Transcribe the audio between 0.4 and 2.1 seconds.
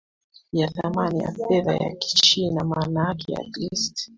ya thamani ya fedha ya